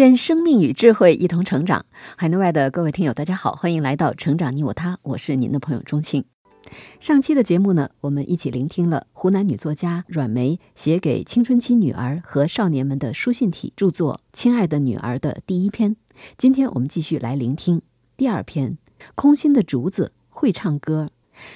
[0.00, 1.84] 愿生命与智慧一同成长。
[2.16, 6.24] 海内外的各位听友，大家好，欢迎来到《成长你我他》，我是您的朋友钟庆。
[6.98, 15.94] 上期的节目呢，我们一起聆听了湖南女作家阮梅写给青春期女儿和少年们的书信体著作《亲爱的女儿》的第一篇。
[16.38, 17.82] 今天我们继续来聆听
[18.16, 18.78] 第二篇
[19.14, 21.08] 《空心的竹子会唱歌》。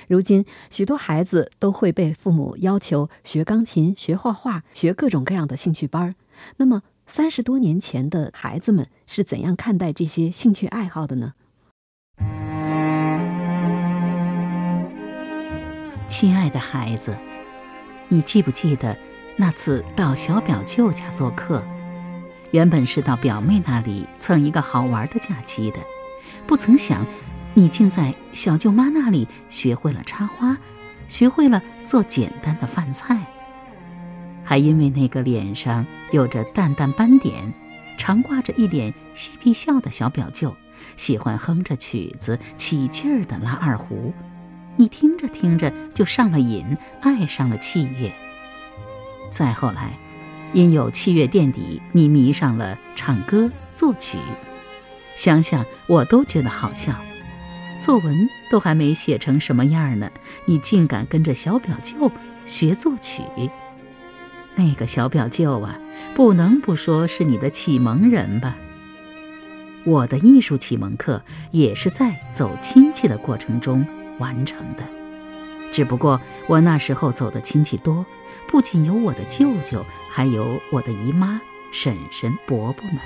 [0.06, 6.12] 如今，许多孩子都会被父母要求学钢琴、学画画、学各种各样的兴趣班。
[6.58, 11.34] 那么，三十多年前的孩子们是怎样看待这些兴趣爱好的呢？
[16.08, 17.16] 亲爱的孩子，
[18.08, 18.96] 你记不记得
[19.36, 21.62] 那次到小表舅家做客？
[22.52, 25.78] 原本是到表妹那里蹭一个好玩的假期的，
[26.46, 27.04] 不曾想，
[27.52, 30.56] 你竟在小舅妈那里学会了插花，
[31.06, 33.26] 学会了做简单的饭菜。
[34.44, 37.52] 还因为那个脸上有着淡淡斑点，
[37.96, 40.54] 常挂着一脸嬉皮笑的小表舅，
[40.96, 44.12] 喜欢哼着曲子，起劲儿地拉二胡，
[44.76, 48.12] 你听着听着就上了瘾，爱上了器乐。
[49.30, 49.98] 再后来，
[50.52, 54.18] 因有器乐垫底，你迷上了唱歌作曲。
[55.16, 56.92] 想想我都觉得好笑，
[57.78, 60.10] 作文都还没写成什么样呢，
[60.44, 62.10] 你竟敢跟着小表舅
[62.44, 63.22] 学作曲。
[64.56, 65.78] 那个小表舅啊，
[66.14, 68.56] 不能不说是你的启蒙人吧。
[69.84, 73.86] 我的艺术启蒙课也是在走亲戚的过程中
[74.18, 74.82] 完成的，
[75.70, 78.06] 只不过我那时候走的亲戚多，
[78.48, 81.40] 不仅有我的舅舅，还有我的姨妈、
[81.72, 82.98] 婶婶、伯伯们。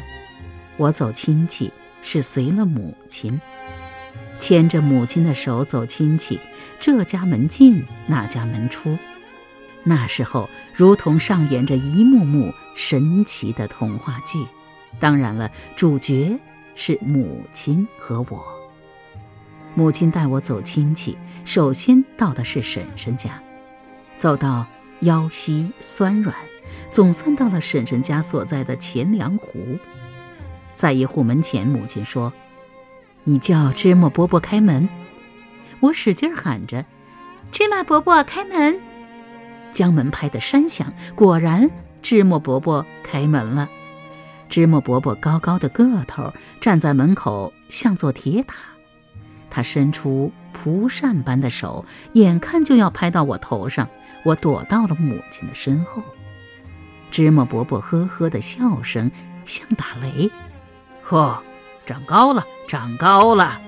[0.76, 1.72] 我走亲戚
[2.03, 3.41] 是随了母亲，
[4.38, 6.38] 牵着母亲的手走亲戚，
[6.78, 8.97] 这家门进，那家门出。
[9.84, 14.44] 那时候，如同上演着一幕幕神奇的童话剧。
[15.00, 16.39] 当然了，主角
[16.75, 18.44] 是母亲和我。
[19.75, 23.41] 母亲带我走亲戚，首先到的是婶婶家，
[24.16, 24.66] 走到
[25.00, 26.34] 腰膝酸软，
[26.89, 29.78] 总算到了婶婶家所在的钱粮湖。
[30.75, 32.33] 在一户门前，母亲说
[33.22, 34.89] ：“你叫芝麻伯伯开门。”
[35.81, 36.84] 我使劲喊着
[37.53, 38.81] ：“芝麻伯伯开门！”
[39.72, 41.70] 将门拍得山响，果然
[42.02, 43.68] 芝麻伯伯开门了。
[44.48, 48.56] 芝麻伯伯高高的个头站在门口，像座铁塔。
[49.50, 53.88] 他伸出蒲扇般的手，眼看就要拍到我头上，
[54.24, 56.02] 我躲到了母亲的身后。
[57.10, 59.10] 芝麻伯伯呵呵的笑声
[59.46, 60.30] 像打雷
[61.02, 61.42] ：“呵，
[61.86, 63.60] 长高了，长高了！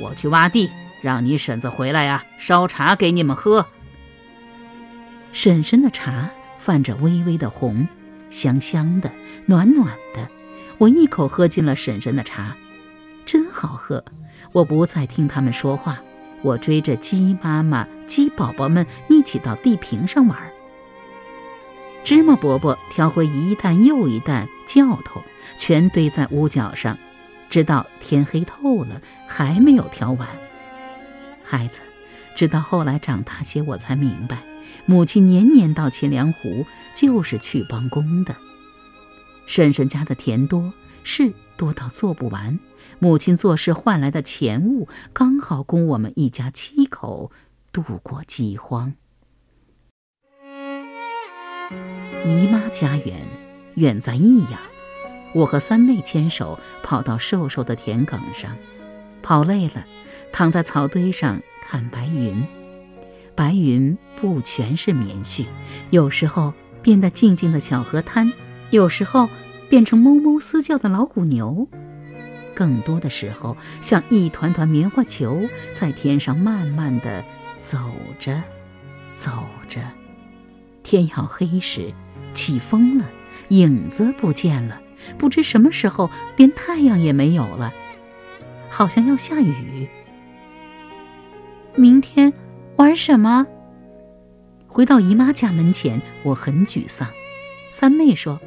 [0.00, 0.70] 我去挖地，
[1.02, 3.66] 让你婶子回来呀，烧茶给你们喝。”
[5.36, 7.86] 婶婶的茶泛着微微的红，
[8.30, 9.12] 香香的，
[9.44, 10.26] 暖暖的。
[10.78, 12.56] 我一口喝进了婶婶的茶，
[13.26, 14.02] 真好喝。
[14.52, 15.98] 我不再听他们说话，
[16.40, 20.38] 我追着鸡妈妈、鸡宝宝们一起到地坪上玩。
[22.02, 25.22] 芝麻伯伯挑回一担又一担教头，
[25.58, 26.96] 全堆在屋角上，
[27.50, 30.26] 直到天黑透了，还没有挑完。
[31.44, 31.82] 孩子，
[32.34, 34.38] 直到后来长大些，我才明白。
[34.84, 38.36] 母亲年年到钱粮湖，就是去帮工的。
[39.46, 40.72] 婶婶家的田多，
[41.04, 42.58] 事多到做不完。
[42.98, 47.30] 母亲做事换来的钱物，刚好供我们一家七口
[47.72, 48.94] 度过饥荒。
[52.24, 53.26] 姨妈家远，
[53.74, 54.58] 远在益阳。
[55.34, 58.56] 我和三妹牵手跑到瘦瘦的田埂上，
[59.22, 59.84] 跑累了，
[60.32, 62.46] 躺在草堆上看白云。
[63.36, 65.44] 白云不全是棉絮，
[65.90, 68.32] 有时候变得静静的小河滩，
[68.70, 69.28] 有时候
[69.68, 71.68] 变成哞哞嘶叫的老虎牛，
[72.54, 75.42] 更多的时候像一团团棉花球
[75.74, 77.22] 在天上慢慢的
[77.58, 77.78] 走
[78.18, 78.42] 着，
[79.12, 79.30] 走
[79.68, 79.82] 着。
[80.82, 81.92] 天要黑时，
[82.32, 83.04] 起风了，
[83.48, 84.80] 影子不见了，
[85.18, 87.72] 不知什么时候连太阳也没有了，
[88.70, 89.86] 好像要下雨。
[91.74, 92.32] 明天。
[92.76, 93.46] 玩什么？
[94.66, 97.08] 回到姨妈家门前，我很沮丧。
[97.70, 98.38] 三妹说：“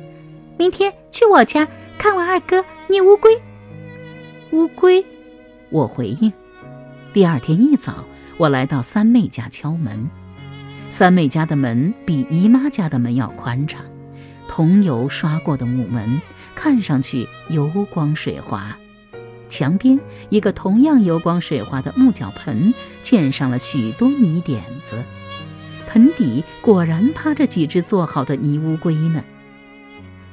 [0.55, 1.67] 明天去我家
[1.97, 3.31] 看我二哥捏乌龟。
[4.51, 5.03] 乌龟，
[5.71, 6.31] 我回应。
[7.11, 8.05] 第二天一早，
[8.37, 10.07] 我来到三妹家敲门。
[10.91, 13.83] 三妹家的门比姨妈家的门要宽敞，
[14.47, 16.21] 桐油刷过的木门，
[16.53, 18.77] 看上去油光水滑。
[19.49, 19.99] 墙边
[20.29, 22.73] 一个同样油光水滑的木脚盆，
[23.03, 25.03] 溅上了许多泥点子。
[25.87, 29.23] 盆底果然趴着几只做好的泥乌龟呢。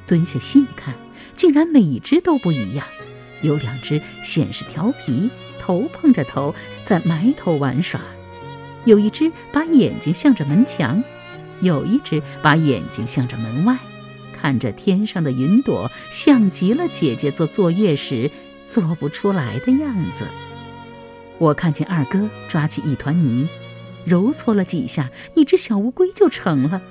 [0.05, 0.93] 蹲下细看，
[1.35, 2.85] 竟然每一只都不一样。
[3.41, 5.29] 有两只显示调皮，
[5.59, 7.99] 头碰着头在埋头玩耍；
[8.85, 11.03] 有一只把眼睛向着门墙，
[11.61, 13.77] 有一只把眼睛向着门外，
[14.31, 18.31] 看着天上的云朵，像极了姐姐做作业时。
[18.67, 20.27] 做不出来的样子。
[21.37, 23.47] 我看见二哥抓起一团泥，
[24.05, 26.81] 揉搓了几下，一只小乌龟就成了。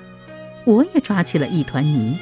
[0.65, 2.17] 我也抓起了一团泥。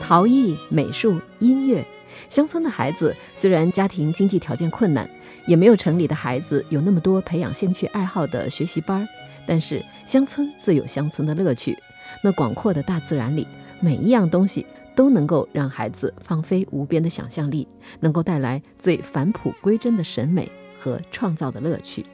[0.00, 1.82] 陶艺、美术、音乐，
[2.28, 5.08] 乡村的孩子虽然家庭经济条件困难，
[5.46, 9.08] 也没有城里的孩子有那么多培养兴趣爱好的学习班，
[9.46, 11.74] 但是乡村自有乡村的乐趣。
[12.22, 13.48] 那广阔的大自然里。
[13.84, 14.64] 每一样东西
[14.96, 17.68] 都能够让孩子放飞无边的想象力，
[18.00, 22.06] 能够带来最返璞归真的审美和创造的乐趣。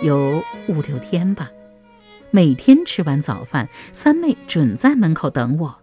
[0.00, 1.50] 有五六天吧，
[2.30, 5.76] 每天吃完早饭，三妹准在门口等我。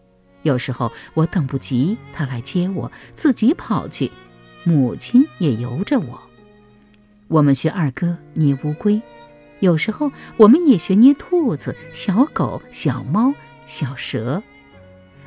[0.44, 4.10] 有时候我等不及，她来接我，自己跑去。
[4.64, 6.22] 母亲也由着我。
[7.28, 9.02] 我们学二哥捏乌龟。
[9.64, 13.34] 有时候我们也学捏兔子、小狗、小猫、
[13.66, 14.44] 小蛇。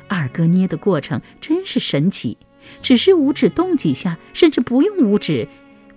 [0.07, 2.37] 二哥捏的过程真是神奇，
[2.83, 5.47] 只是五指动几下，甚至不用五指，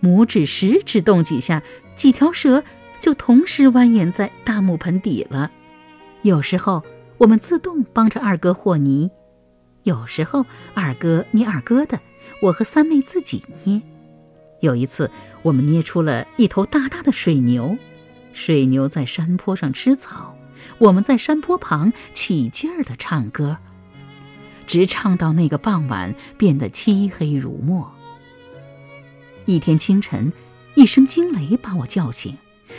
[0.03, 1.63] 拇指、食指动几下，
[1.95, 2.65] 几条蛇
[2.99, 5.53] 就同时蜿蜒在大木盆底了。
[6.23, 6.83] 有时候
[7.19, 9.11] 我们自动帮着二哥和泥，
[9.83, 12.01] 有时候二哥捏二哥的，
[12.41, 13.83] 我和三妹自己捏。
[14.61, 15.11] 有一次，
[15.43, 17.77] 我们捏出了一头大大的水牛。
[18.33, 20.37] 水牛在山坡上吃草，
[20.79, 23.57] 我们在山坡旁起劲儿地唱歌，
[24.67, 27.93] 直唱到那个傍晚变得漆黑如墨。
[29.47, 30.33] 一天清晨，
[30.75, 32.37] 一声惊雷把我叫醒，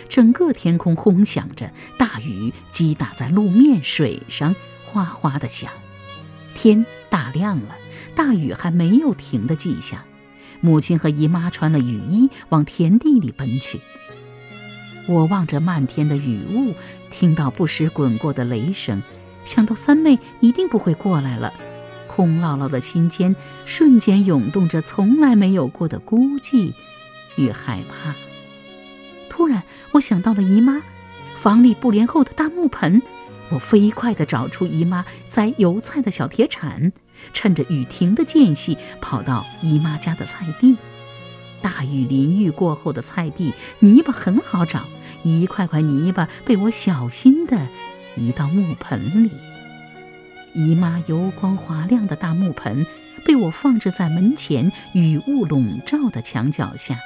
[0.08, 4.56] 整个天空轰响着，大雨击打在路面、水上，
[4.86, 5.72] 哗哗地响。
[6.54, 7.76] 天大亮了，
[8.16, 10.02] 大雨还没有停的迹象。
[10.60, 13.82] 母亲和姨妈穿了雨衣往田地里奔去。
[15.08, 16.74] 我望着漫天的雨雾，
[17.10, 19.02] 听到不时滚过的雷声，
[19.44, 21.54] 想到三妹一定不会过来了，
[22.08, 26.74] 空落落的心间瞬间涌动着从来没有过的孤寂
[27.36, 28.16] 与害怕。
[29.30, 29.64] 突然，
[29.94, 30.82] 我想到了姨妈
[31.36, 33.02] 房里布帘后的大木盆，
[33.50, 36.94] 我飞快地找出姨妈栽油菜的小铁铲，
[37.34, 40.78] 趁着雨停的间隙，跑到姨妈家的菜地。
[41.62, 44.86] 大雨淋浴过后的菜地，泥巴很好找，
[45.24, 47.68] 一块块泥巴被我小心地
[48.18, 49.32] 移到木盆里。
[50.54, 52.86] 姨妈油光滑亮的大木盆
[53.26, 57.00] 被我放置在门前雨雾笼罩的墙角下。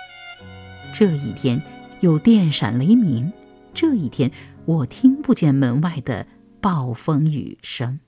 [0.93, 1.61] 这一天
[1.99, 3.31] 有电闪雷鸣，
[3.73, 4.31] 这一天
[4.65, 6.25] 我听不见门外的
[6.59, 7.99] 暴风雨声。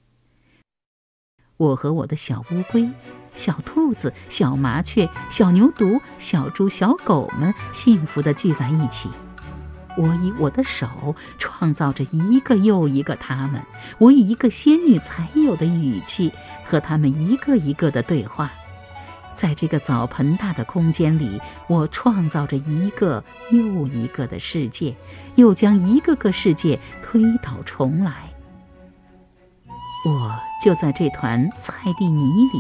[1.58, 2.89] 我和我的小乌龟。
[3.38, 9.10] 小兔子、小麻雀、小牛犊、小猪、小狗们幸福地聚在一起。
[9.96, 13.62] 我以我的手创造着一个又一个他们，
[13.98, 16.34] 我以一个仙女才有的语气
[16.65, 18.51] 和他们一个一个的对话。
[19.34, 24.96] 在这个澡盆大的空间里，我创造着一个又一个的世界，
[25.36, 28.32] 又将一个个世界推倒重来。
[30.06, 32.60] 我就在这团菜地泥里。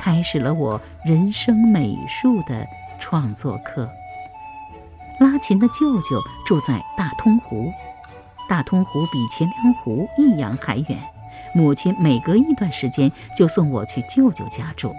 [0.00, 2.66] 开始了我人生美术的
[2.98, 3.86] 创作课。
[5.18, 7.70] 拉琴的舅舅住在大通湖，
[8.48, 10.98] 大通湖比钱粮湖一洋还远。
[11.54, 14.94] 母亲每隔一段时间就送我去舅舅家住。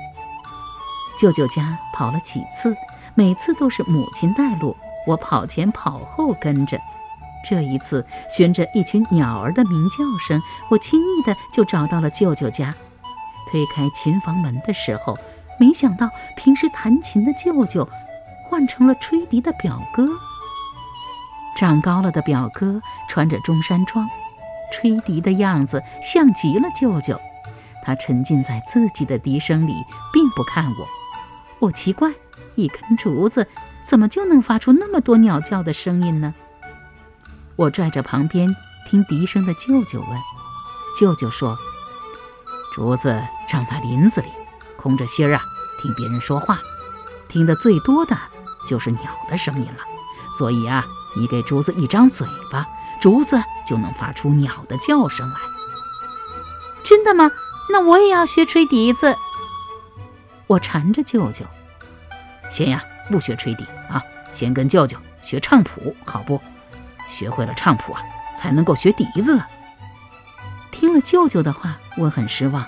[1.18, 2.76] 舅舅家跑了几次，
[3.16, 4.78] 每次都是母亲带路，
[5.08, 6.80] 我跑前跑后跟着。
[7.44, 10.40] 这一次，循着一群鸟儿的鸣叫声，
[10.70, 12.76] 我轻易的就找到了舅舅家。
[13.52, 15.18] 推开琴房门的时候，
[15.60, 17.88] 没想到平时弹琴的舅舅
[18.48, 20.08] 换成了吹笛的表哥。
[21.56, 24.10] 长高了的表哥穿着中山装，
[24.72, 27.20] 吹笛的样子像极了舅舅。
[27.84, 29.74] 他沉浸在自己的笛声里，
[30.14, 30.88] 并不看我。
[31.60, 32.14] 我奇怪，
[32.56, 33.48] 一根竹子
[33.84, 36.34] 怎么就能发出那么多鸟叫的声音呢？
[37.58, 38.56] 我拽着旁边
[38.88, 40.20] 听笛声的舅舅问
[40.98, 41.58] ：“舅舅说，
[42.74, 44.30] 竹子长在林子里，
[44.78, 45.42] 空着心儿啊，
[45.82, 46.60] 听别人说话，
[47.28, 48.18] 听得最多的
[48.68, 49.84] 就是鸟的声音了。
[50.38, 50.86] 所以啊，
[51.18, 52.66] 你给竹子一张嘴巴，
[53.02, 55.36] 竹子就能发出鸟的叫声来。
[56.84, 57.30] 真的吗？
[57.70, 59.16] 那我也要学吹笛子。
[60.48, 61.46] 我缠着舅舅，
[62.50, 64.02] 先呀，不学吹笛啊，
[64.32, 66.42] 先跟舅舅学唱谱，好不？
[67.08, 68.02] 学会了唱谱啊，
[68.36, 69.42] 才能够学笛子。
[70.82, 72.66] 听了舅舅的话，我很失望。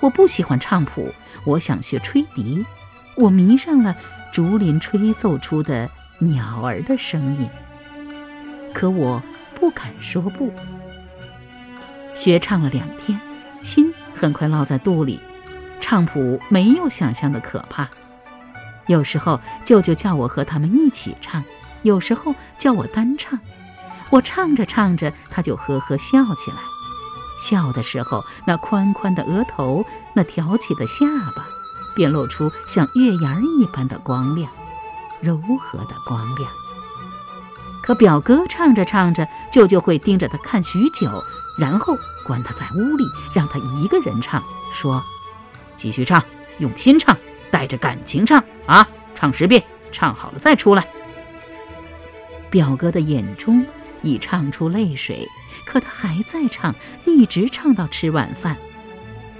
[0.00, 1.14] 我不喜欢唱谱，
[1.44, 2.62] 我想学吹笛。
[3.14, 3.96] 我迷上了
[4.30, 5.88] 竹林吹奏出的
[6.18, 7.48] 鸟儿的声音，
[8.74, 9.22] 可我
[9.58, 10.52] 不敢说不。
[12.14, 13.18] 学唱了两天，
[13.62, 15.18] 心很快落在肚里。
[15.80, 17.88] 唱谱没有想象的可怕。
[18.88, 21.42] 有时候舅舅叫我和他们一起唱，
[21.82, 23.40] 有时候叫我单唱。
[24.10, 26.58] 我唱着唱着，他就呵呵笑起来。
[27.38, 31.46] 笑的时候，那宽宽的额头，那挑起的下巴，
[31.94, 34.50] 便露出像月牙一般的光亮，
[35.20, 36.50] 柔和的光亮。
[37.82, 41.10] 可表哥唱着唱着，舅舅会盯着他看许久，
[41.58, 44.42] 然后关他在屋里，让他一个人唱，
[44.72, 45.02] 说。
[45.76, 46.22] 继续唱，
[46.58, 47.16] 用心唱，
[47.52, 48.86] 带着感情唱啊！
[49.14, 50.86] 唱十遍，唱好了再出来。
[52.50, 53.64] 表哥的眼中
[54.02, 55.28] 已唱出泪水，
[55.66, 56.74] 可他还在唱，
[57.04, 58.56] 一直唱到吃晚饭。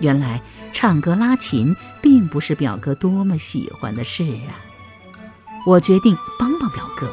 [0.01, 0.41] 原来
[0.73, 4.55] 唱歌拉琴并不是表哥多么喜欢的事啊！
[5.67, 7.11] 我决定帮帮表哥。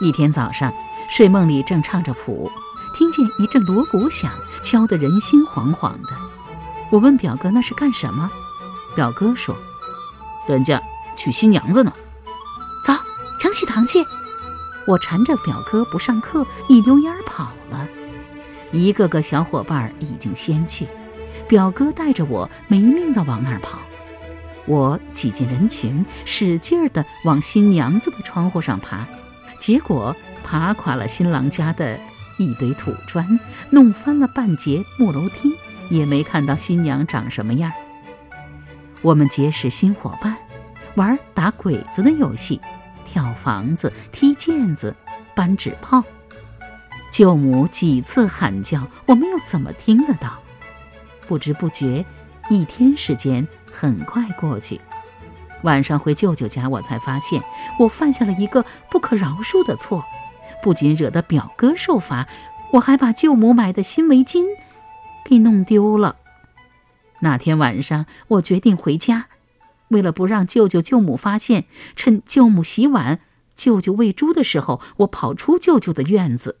[0.00, 0.72] 一天早上，
[1.08, 2.50] 睡梦里正唱着谱，
[2.94, 4.30] 听见一阵锣鼓响，
[4.62, 6.10] 敲得人心惶惶的。
[6.90, 8.30] 我问表哥那是干什么？
[8.94, 9.56] 表哥说
[10.46, 10.80] ：“人家
[11.16, 11.92] 娶新娘子呢。”
[12.84, 12.92] 走，
[13.40, 13.98] 抢喜糖去！
[14.86, 17.88] 我缠着表哥不上课，一溜烟跑了。
[18.72, 20.86] 一个个小伙伴已经先去，
[21.48, 23.78] 表哥带着我没命地往那儿跑。
[24.66, 29.06] 我挤进人群，使劲地往新娘子的窗户上爬，
[29.58, 31.98] 结果爬垮了新郎家的
[32.38, 33.38] 一堆土砖，
[33.70, 35.52] 弄翻了半截木楼梯。
[35.90, 37.70] 也没看到新娘长什么样。
[39.02, 40.34] 我们结识新伙伴，
[40.94, 42.58] 玩打鬼子的游戏，
[43.04, 44.94] 跳房子、踢毽子、
[45.34, 46.02] 搬纸炮。
[47.10, 50.38] 舅母几次喊叫，我们又怎么听得到。
[51.28, 52.04] 不知不觉，
[52.48, 54.80] 一天时间很快过去。
[55.62, 57.42] 晚上回舅舅家，我才发现
[57.78, 60.04] 我犯下了一个不可饶恕的错，
[60.62, 62.26] 不仅惹得表哥受罚，
[62.72, 64.44] 我还把舅母买的新围巾。
[65.24, 66.16] 给弄丢了。
[67.20, 69.28] 那天晚上，我决定回家。
[69.94, 73.20] 为了不让舅舅舅母发现，趁舅母洗碗、
[73.54, 76.58] 舅舅喂猪的时候，我跑出舅舅的院子。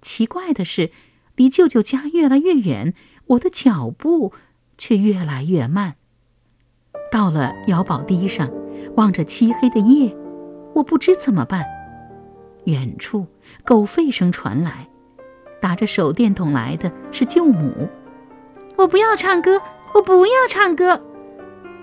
[0.00, 0.92] 奇怪的是，
[1.34, 2.94] 离舅舅家越来越远，
[3.26, 4.32] 我的脚步
[4.78, 5.96] 却越来越慢。
[7.10, 8.48] 到了姚宝堤上，
[8.96, 10.16] 望着漆黑的夜，
[10.76, 11.64] 我不知怎么办。
[12.66, 13.26] 远处
[13.64, 14.88] 狗吠声传来。
[15.60, 17.88] 打着手电筒来的是舅母，
[18.76, 19.60] 我不要唱歌，
[19.94, 21.11] 我不要唱歌。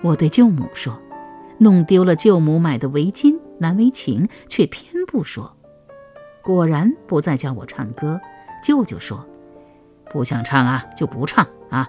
[0.02, 0.98] 我对舅母说，
[1.58, 5.54] 弄丢了舅母买的围巾，难为情，却偏不说。
[6.42, 8.20] 果然不再叫我唱歌。
[8.62, 9.26] 舅舅说，
[10.10, 11.86] 不想唱啊，就不唱啊。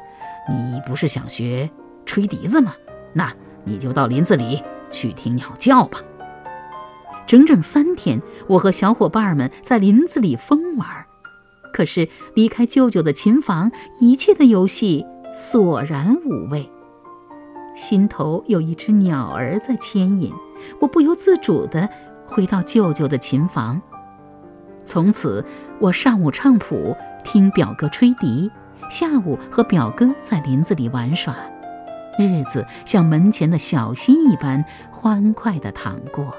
[0.49, 1.69] 你不是想学
[2.05, 2.73] 吹笛子吗？
[3.13, 3.31] 那
[3.63, 6.01] 你就到林子里去听鸟叫吧。
[7.25, 10.87] 整整三天，我和小伙伴们在林子里疯玩。
[11.73, 16.69] 可是离开舅舅的琴房，一切的游戏索然无味。
[17.73, 20.33] 心头有一只鸟儿在牵引，
[20.79, 21.89] 我不由自主地
[22.25, 23.81] 回到舅舅的琴房。
[24.83, 25.43] 从此，
[25.79, 28.49] 我上午唱谱，听表哥吹笛；
[28.89, 31.35] 下午和表哥在林子里玩耍，
[32.17, 36.33] 日子像门前的小溪一般欢快地淌过。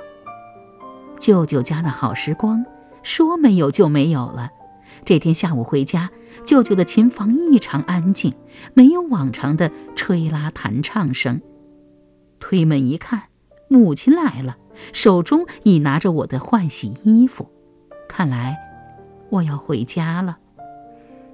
[1.18, 2.64] 舅舅家的好时光，
[3.02, 4.50] 说没有就没有了。
[5.04, 6.10] 这天下午回家，
[6.44, 8.32] 舅舅的琴房异常安静，
[8.72, 11.40] 没有往常的吹拉弹唱声。
[12.38, 13.24] 推门一看，
[13.68, 14.56] 母亲来了，
[14.92, 17.50] 手中已拿着我的换洗衣服。
[18.08, 18.56] 看来
[19.30, 20.38] 我要回家了。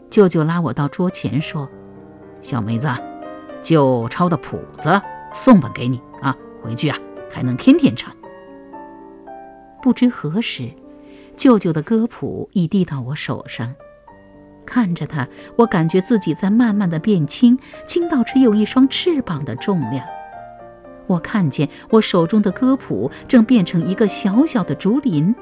[0.08, 1.68] 舅舅拉我到桌前说
[2.40, 2.88] ：“小梅子，
[3.62, 5.00] 舅抄的谱子
[5.34, 6.98] 送本给你啊，回去啊
[7.30, 8.14] 还能天天唱。”
[9.82, 10.70] 不知何时。
[11.38, 13.72] 舅舅的歌谱已递到我手上，
[14.66, 20.04] 看着它，我感觉自己在慢慢的变轻，轻到只有一双翅膀的重量。
[21.06, 25.32] 我看见我手中的歌谱正变成一个小小的竹林，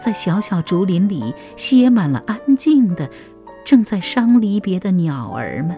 [0.00, 3.08] 在小小竹林里写满了安静的、
[3.64, 5.76] 正在伤离别的鸟儿们。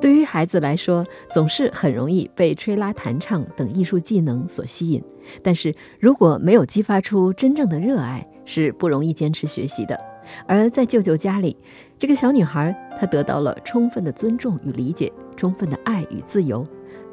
[0.00, 5.02] 对于孩子来说，总是很容易被吹拉弹唱等艺术技能所吸引，
[5.42, 9.98] 但是如果没有激发出真正的热爱，是不容易坚持学习的。
[10.46, 11.56] 而在舅舅家里，
[11.98, 16.66] 这个小女孩她得到了充分的尊重与理解，充分的爱与自由，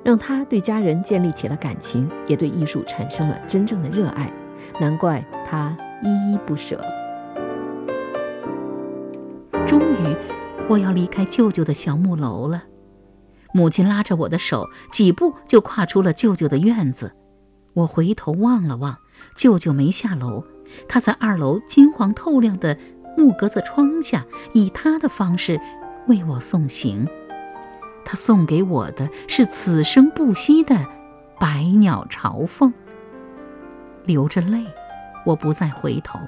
[0.03, 4.31] 让她对家人建立起了感情，也对艺术产生了真正的热爱。
[4.79, 6.81] 难怪她依依不舍。
[9.65, 10.15] 终于，
[10.69, 12.63] 我要离开舅舅的小木楼了。
[13.57, 17.15] 母亲拉着我的手，几步就跨出了舅舅的院子。
[17.73, 18.97] 我回头望了望，
[19.35, 20.43] 舅舅没下楼，
[20.87, 22.77] 他在二楼金黄透亮的
[23.17, 24.23] 木格子窗下，
[24.53, 25.59] 以他的方式
[26.07, 27.07] 为我送行。
[28.05, 30.85] 他送给我的是此生不息的
[31.39, 32.71] 百鸟朝凤。
[34.05, 34.63] 流着泪，
[35.25, 36.19] 我不再回头。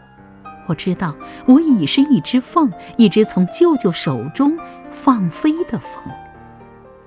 [0.66, 4.58] 我知道，我已是一只凤，一只从舅舅手中
[4.90, 6.04] 放飞的凤。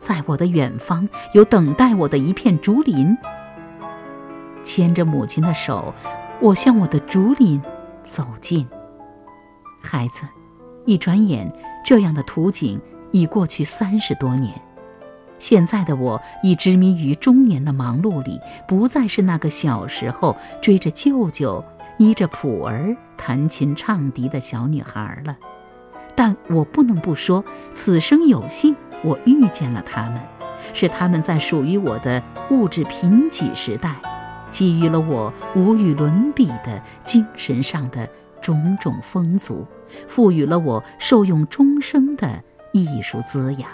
[0.03, 3.17] 在我的远方，有等待我的一片竹林。
[4.65, 5.95] 牵着母亲的手，
[6.41, 7.63] 我向我的竹林
[8.03, 8.67] 走近。
[9.81, 10.27] 孩子，
[10.87, 11.49] 一转眼，
[11.85, 12.81] 这样的图景
[13.13, 14.53] 已过去三十多年。
[15.39, 21.65] 现在的我已执迷于中年的忙碌里，不再是那个小时候追着舅舅、
[21.99, 25.37] 依着普儿弹琴唱笛的小女孩了。
[26.17, 28.75] 但我不能不说，此生有幸。
[29.03, 30.21] 我遇见了他们，
[30.73, 33.97] 是他们在属于我的物质贫瘠时代，
[34.51, 38.09] 给予了我无与伦比的精神上的
[38.41, 39.67] 种种丰足，
[40.09, 42.43] 赋予了我受用终生的
[42.73, 43.69] 艺术滋养。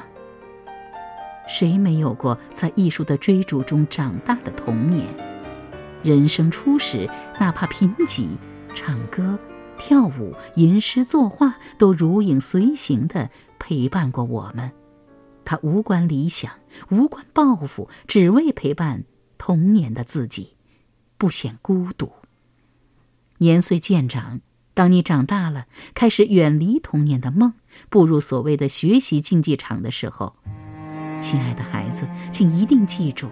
[1.46, 5.06] 谁没有过在艺术的追逐中长大的童年？
[6.02, 7.08] 人生初始，
[7.40, 8.28] 哪怕贫瘠，
[8.74, 9.38] 唱歌、
[9.78, 14.70] 跳舞、吟诗作画都如影随形地陪伴过我们。
[15.48, 16.52] 他无关理想，
[16.90, 19.04] 无关抱负，只为陪伴
[19.38, 20.56] 童年的自己，
[21.16, 22.12] 不显孤独。
[23.38, 24.42] 年岁渐长，
[24.74, 27.54] 当你长大了，开始远离童年的梦，
[27.88, 30.36] 步入所谓的学习竞技场的时候，
[31.22, 33.30] 亲爱的孩子，请一定记住：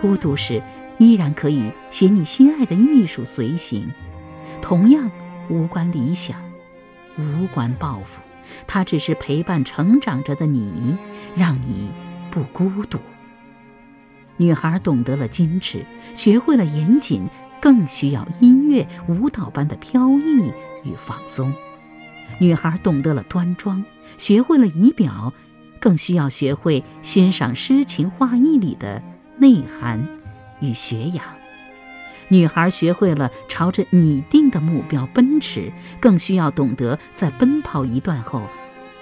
[0.00, 0.62] 孤独时
[0.98, 3.92] 依然可以写你心爱的艺术随行，
[4.62, 5.10] 同样
[5.50, 6.42] 无关理想，
[7.18, 8.22] 无关抱负。
[8.66, 10.96] 他只是陪伴成长着的你，
[11.36, 11.90] 让你
[12.30, 12.98] 不孤独。
[14.36, 17.28] 女孩懂得了矜持，学会了严谨，
[17.60, 20.52] 更需要音乐、舞蹈般的飘逸
[20.84, 21.52] 与放松。
[22.40, 23.84] 女孩懂得了端庄，
[24.16, 25.32] 学会了仪表，
[25.78, 29.02] 更需要学会欣赏诗情画意里的
[29.36, 30.04] 内涵
[30.60, 31.22] 与学养。
[32.32, 38.40] 女孩学会了朝着拟定的目标奔驰，更需要懂得在奔跑一段后，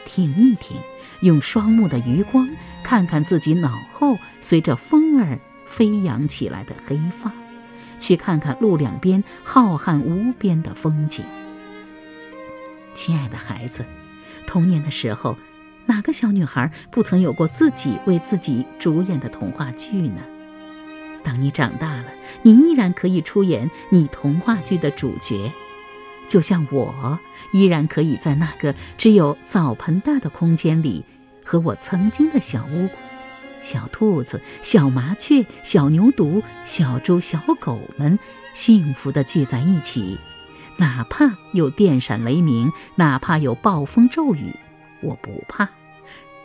[0.05, 0.77] 停一停，
[1.21, 2.51] 用双目的余光
[2.83, 7.33] 看看自己脑后随着风儿飞扬起来的黑发，
[8.01, 11.25] 去看看路两边浩瀚无边的风景。
[12.95, 13.87] 亲爱的孩子，
[14.45, 15.37] 童年的时候，
[15.87, 20.21] 哪个小女孩不曾有过自己为自己主演的童话剧呢？
[21.23, 22.07] 当你长大了，
[22.43, 25.51] 你依然可以出演你童话剧的主角，
[26.29, 27.19] 就像我
[27.53, 31.05] 依然可以在那个只有澡盆大的空间里，
[31.45, 32.97] 和我曾经的小乌龟、
[33.61, 38.19] 小兔子、小麻雀、小牛犊、小猪、小狗们
[38.55, 40.19] 幸福地聚在一起，
[40.79, 44.55] 哪怕有电闪雷鸣，哪怕有暴风骤雨，
[45.03, 45.69] 我不怕，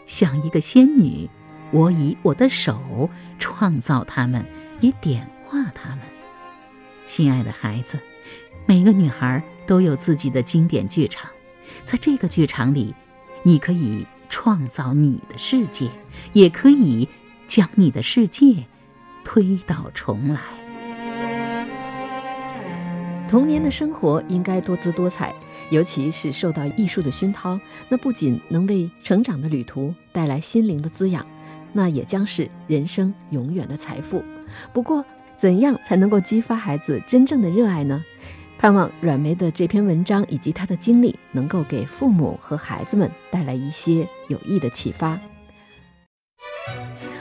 [0.06, 1.30] 像一个仙女。
[1.72, 3.10] 我以我的手
[3.40, 4.46] 创造他们，
[4.86, 6.00] 也点化他们。
[7.08, 8.00] 亲爱的孩子，
[8.68, 11.30] 每个女孩都有自己的经典剧场，
[11.84, 12.94] 在这个剧场里，
[13.42, 15.90] 你可以创造你的世界，
[16.34, 17.10] 也可以
[17.48, 18.66] 将你的世界
[19.24, 20.40] 推倒重来。
[23.28, 25.34] 童年的生活应该多姿多彩，
[25.72, 31.26] 尤其是受到艺术的熏陶，那不仅能为成长的旅途带来心灵的滋养。
[31.74, 34.24] 那也将是人生永远的财富。
[34.74, 35.04] 不过，
[35.38, 38.04] 怎样才能够激发孩子真正的热爱呢？
[38.58, 45.20] 盼望阮梅的这篇文章以及她的经历，能够给父母和孩子们带来一些有益的启发。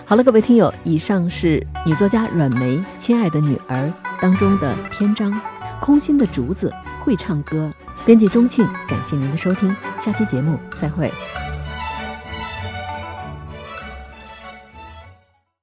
[0.07, 5.33] 好了，各位听友，以上是女作家阮梅《亲爱的女儿》当中的篇章
[5.81, 7.73] 《空心的竹子会唱歌》。
[8.07, 11.11] 编辑钟庆，感谢您的收听，下期节目再会。